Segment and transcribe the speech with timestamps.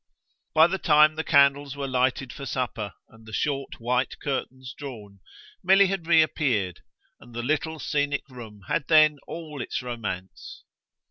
[0.55, 5.19] By the time the candles were lighted for supper and the short white curtains drawn
[5.63, 6.79] Milly had reappeared,
[7.19, 10.63] and the little scenic room had then all its romance.